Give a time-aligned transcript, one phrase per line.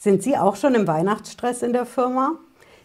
[0.00, 2.36] Sind Sie auch schon im Weihnachtsstress in der Firma?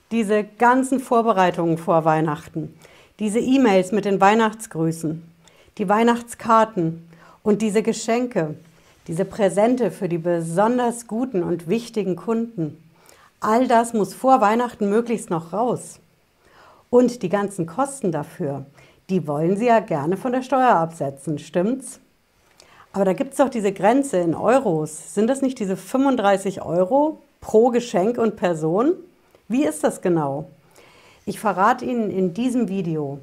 [0.09, 2.73] Diese ganzen Vorbereitungen vor Weihnachten,
[3.19, 5.23] diese E-Mails mit den Weihnachtsgrüßen,
[5.77, 7.07] die Weihnachtskarten
[7.43, 8.55] und diese Geschenke,
[9.07, 12.83] diese Präsente für die besonders guten und wichtigen Kunden.
[13.39, 15.99] All das muss vor Weihnachten möglichst noch raus.
[16.89, 18.65] Und die ganzen Kosten dafür,
[19.09, 21.99] die wollen Sie ja gerne von der Steuer absetzen, stimmt's?
[22.93, 25.15] Aber da gibt es doch diese Grenze in Euros.
[25.15, 28.93] Sind das nicht diese 35 Euro pro Geschenk und Person?
[29.47, 30.47] Wie ist das genau?
[31.25, 33.17] Ich verrate Ihnen in diesem Video,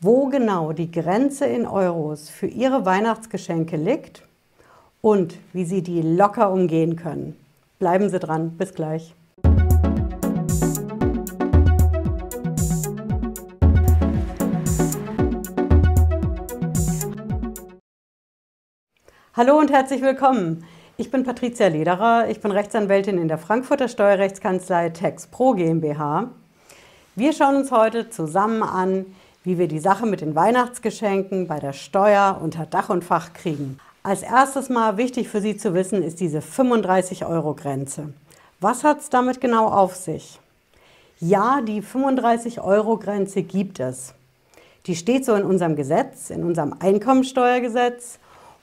[0.00, 4.22] wo genau die Grenze in Euros für Ihre Weihnachtsgeschenke liegt
[5.00, 7.36] und wie Sie die locker umgehen können.
[7.78, 9.14] Bleiben Sie dran, bis gleich.
[19.38, 20.64] Hallo und herzlich willkommen.
[20.96, 26.30] Ich bin Patricia Lederer, ich bin Rechtsanwältin in der Frankfurter Steuerrechtskanzlei Tex Pro GmbH.
[27.14, 29.06] Wir schauen uns heute zusammen an,
[29.44, 33.78] wie wir die Sache mit den Weihnachtsgeschenken bei der Steuer unter Dach und Fach kriegen.
[34.02, 38.12] Als erstes mal wichtig für Sie zu wissen ist diese 35 Euro Grenze.
[38.58, 40.40] Was hat es damit genau auf sich?
[41.20, 44.14] Ja, die 35 Euro Grenze gibt es.
[44.86, 48.18] Die steht so in unserem Gesetz, in unserem Einkommensteuergesetz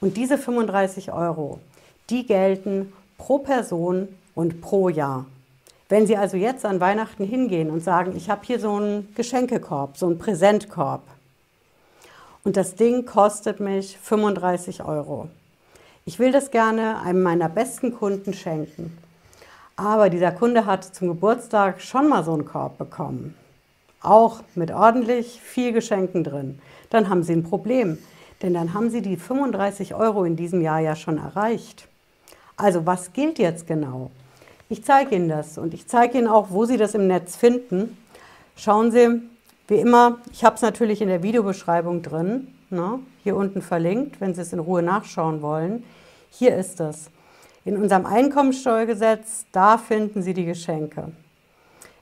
[0.05, 1.59] und diese 35 Euro,
[2.11, 5.25] die gelten pro Person und pro Jahr.
[5.89, 9.97] Wenn Sie also jetzt an Weihnachten hingehen und sagen, ich habe hier so einen Geschenkekorb,
[9.97, 11.01] so einen Präsentkorb
[12.43, 15.27] und das Ding kostet mich 35 Euro.
[16.05, 18.95] Ich will das gerne einem meiner besten Kunden schenken.
[19.75, 23.33] Aber dieser Kunde hat zum Geburtstag schon mal so einen Korb bekommen.
[24.01, 26.59] Auch mit ordentlich viel Geschenken drin.
[26.91, 27.97] Dann haben Sie ein Problem.
[28.41, 31.87] Denn dann haben Sie die 35 Euro in diesem Jahr ja schon erreicht.
[32.57, 34.11] Also was gilt jetzt genau?
[34.69, 37.97] Ich zeige Ihnen das und ich zeige Ihnen auch, wo Sie das im Netz finden.
[38.55, 39.21] Schauen Sie,
[39.67, 42.99] wie immer, ich habe es natürlich in der Videobeschreibung drin, ne?
[43.23, 45.83] hier unten verlinkt, wenn Sie es in Ruhe nachschauen wollen.
[46.29, 47.09] Hier ist es.
[47.63, 51.11] In unserem Einkommensteuergesetz, da finden Sie die Geschenke.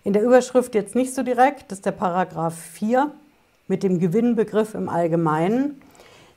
[0.03, 3.11] In der Überschrift jetzt nicht so direkt, das ist der Paragraph 4
[3.69, 5.81] mit dem Gewinnbegriff im Allgemeinen.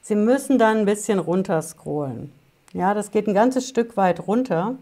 [0.09, 2.31] Sie müssen dann ein bisschen runter scrollen.
[2.72, 4.77] Ja, das geht ein ganzes Stück weit runter.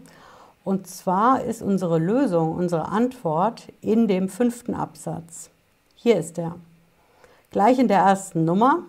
[0.63, 5.49] Und zwar ist unsere Lösung, unsere Antwort in dem fünften Absatz.
[5.95, 6.57] Hier ist er.
[7.49, 8.83] Gleich in der ersten Nummer.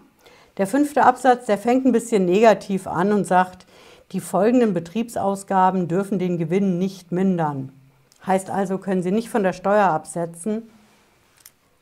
[0.58, 3.64] Der fünfte Absatz, der fängt ein bisschen negativ an und sagt,
[4.12, 7.72] die folgenden Betriebsausgaben dürfen den Gewinn nicht mindern.
[8.26, 10.68] Heißt also, können Sie nicht von der Steuer absetzen.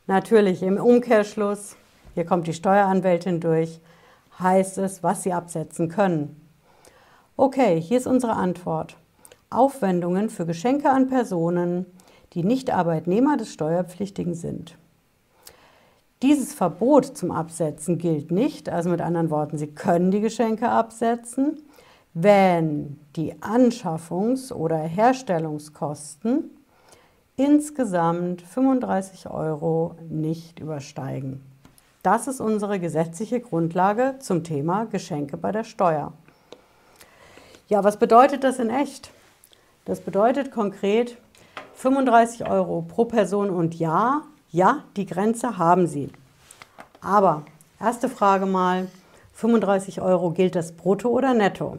[0.07, 1.75] Natürlich im Umkehrschluss,
[2.15, 3.81] hier kommt die Steueranwältin durch,
[4.39, 6.41] heißt es, was Sie absetzen können.
[7.37, 8.97] Okay, hier ist unsere Antwort.
[9.51, 11.87] Aufwendungen für Geschenke an Personen,
[12.33, 14.77] die nicht Arbeitnehmer des Steuerpflichtigen sind.
[16.23, 21.63] Dieses Verbot zum Absetzen gilt nicht, also mit anderen Worten, Sie können die Geschenke absetzen,
[22.15, 26.51] wenn die Anschaffungs- oder Herstellungskosten
[27.37, 31.43] insgesamt 35 Euro nicht übersteigen.
[32.05, 36.13] Das ist unsere gesetzliche Grundlage zum Thema Geschenke bei der Steuer.
[37.69, 39.11] Ja, was bedeutet das in echt?
[39.87, 41.17] Das bedeutet konkret
[41.77, 44.25] 35 Euro pro Person und Jahr.
[44.51, 46.11] Ja, die Grenze haben Sie.
[47.01, 47.47] Aber
[47.81, 48.89] erste Frage mal,
[49.33, 51.79] 35 Euro gilt das brutto oder netto?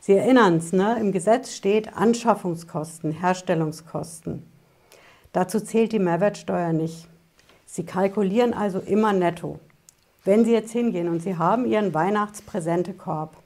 [0.00, 0.98] Sie erinnern es, ne?
[1.00, 4.46] im Gesetz steht Anschaffungskosten, Herstellungskosten.
[5.32, 7.08] Dazu zählt die Mehrwertsteuer nicht.
[7.72, 9.60] Sie kalkulieren also immer netto.
[10.24, 13.36] Wenn Sie jetzt hingehen und Sie haben Ihren Weihnachtspräsentekorb,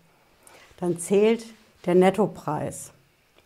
[0.79, 1.45] dann zählt
[1.85, 2.93] der Nettopreis.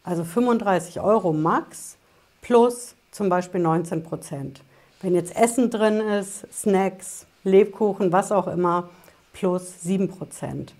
[0.05, 1.97] Also 35 Euro max
[2.43, 4.63] plus zum Beispiel 19 Prozent.
[5.03, 8.89] Wenn jetzt Essen drin ist, Snacks, Lebkuchen, was auch immer,
[9.33, 10.75] plus 7 Prozent.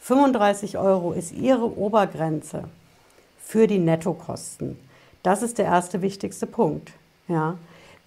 [0.00, 2.64] 35 Euro ist Ihre Obergrenze
[3.38, 4.78] für die Nettokosten.
[5.22, 6.92] Das ist der erste wichtigste Punkt.
[7.28, 7.56] Ja.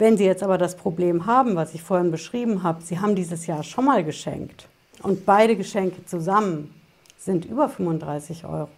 [0.01, 3.45] Wenn Sie jetzt aber das Problem haben, was ich vorhin beschrieben habe, Sie haben dieses
[3.45, 4.67] Jahr schon mal geschenkt
[5.03, 6.73] und beide Geschenke zusammen
[7.19, 8.69] sind über 35 Euro.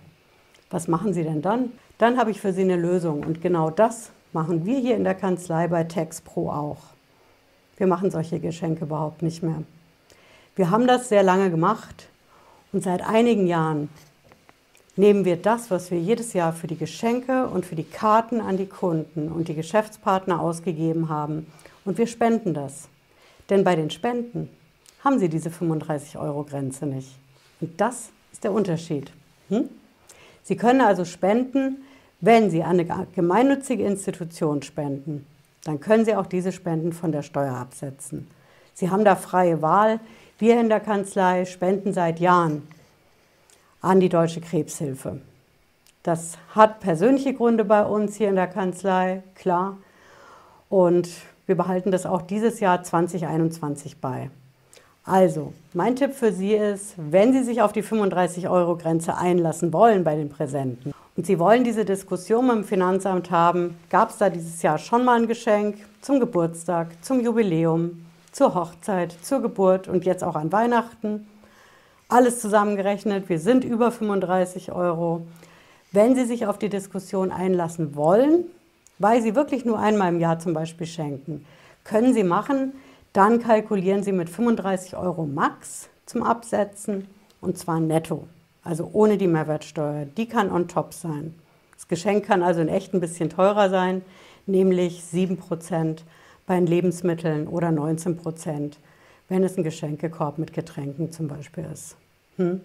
[0.69, 1.71] Was machen Sie denn dann?
[1.97, 5.15] Dann habe ich für Sie eine Lösung und genau das machen wir hier in der
[5.15, 6.81] Kanzlei bei TaxPro auch.
[7.77, 9.63] Wir machen solche Geschenke überhaupt nicht mehr.
[10.57, 12.09] Wir haben das sehr lange gemacht
[12.73, 13.87] und seit einigen Jahren
[14.95, 18.57] nehmen wir das, was wir jedes Jahr für die Geschenke und für die Karten an
[18.57, 21.47] die Kunden und die Geschäftspartner ausgegeben haben
[21.85, 22.87] und wir spenden das.
[23.49, 24.49] Denn bei den Spenden
[25.03, 27.15] haben sie diese 35 Euro Grenze nicht.
[27.59, 29.11] Und das ist der Unterschied.
[29.49, 29.69] Hm?
[30.43, 31.83] Sie können also spenden,
[32.25, 35.25] Wenn Sie an eine gemeinnützige Institution spenden,
[35.65, 38.29] dann können Sie auch diese Spenden von der Steuer absetzen.
[38.73, 39.99] Sie haben da freie Wahl.
[40.39, 42.65] Wir in der Kanzlei spenden seit Jahren
[43.83, 45.21] an die Deutsche Krebshilfe.
[46.01, 49.77] Das hat persönliche Gründe bei uns hier in der Kanzlei, klar.
[50.69, 51.09] Und
[51.45, 54.31] wir behalten das auch dieses Jahr 2021 bei.
[55.05, 60.15] Also, mein Tipp für Sie ist, wenn Sie sich auf die 35-Euro-Grenze einlassen wollen bei
[60.15, 64.61] den Präsenten und Sie wollen diese Diskussion mit dem Finanzamt haben, gab es da dieses
[64.61, 70.23] Jahr schon mal ein Geschenk zum Geburtstag, zum Jubiläum, zur Hochzeit, zur Geburt und jetzt
[70.23, 71.27] auch an Weihnachten.
[72.09, 75.25] Alles zusammengerechnet, wir sind über 35 Euro.
[75.91, 78.45] Wenn Sie sich auf die Diskussion einlassen wollen,
[78.99, 81.45] weil Sie wirklich nur einmal im Jahr zum Beispiel schenken,
[81.83, 82.73] können Sie machen,
[83.13, 87.07] dann kalkulieren Sie mit 35 Euro max zum Absetzen
[87.41, 88.27] und zwar netto,
[88.63, 90.05] also ohne die Mehrwertsteuer.
[90.05, 91.35] Die kann on top sein.
[91.75, 94.01] Das Geschenk kann also in echt ein bisschen teurer sein,
[94.45, 95.99] nämlich 7%
[96.45, 98.73] bei den Lebensmitteln oder 19%,
[99.33, 101.95] wenn es ein Geschenkekorb mit Getränken zum Beispiel ist.
[102.37, 102.61] Hm?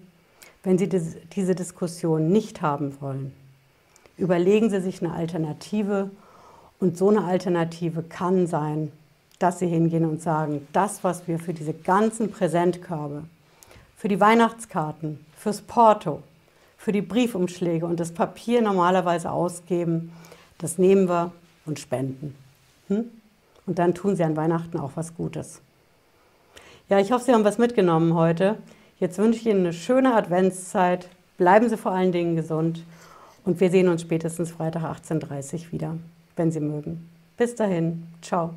[0.63, 3.33] Wenn Sie diese Diskussion nicht haben wollen,
[4.19, 6.11] überlegen Sie sich eine Alternative
[6.79, 8.93] und so eine Alternative kann sein,
[9.39, 13.23] dass Sie hingehen und sagen, das, was wir für diese ganzen Präsentkörbe,
[13.97, 16.23] für die Weihnachtskarten, fürs Porto,
[16.77, 20.13] für die Briefumschläge und das Papier normalerweise ausgeben,
[20.59, 21.33] das nehmen wir
[21.65, 22.35] und spenden.
[22.89, 23.07] Hm?
[23.65, 25.63] Und dann tun Sie an Weihnachten auch was Gutes.
[26.89, 28.57] Ja, ich hoffe, Sie haben was mitgenommen heute.
[28.99, 31.09] Jetzt wünsche ich Ihnen eine schöne Adventszeit.
[31.37, 32.83] Bleiben Sie vor allen Dingen gesund.
[33.45, 35.97] Und wir sehen uns spätestens Freitag 18.30 Uhr wieder,
[36.37, 37.09] wenn Sie mögen.
[37.37, 38.07] Bis dahin.
[38.23, 38.55] Ciao.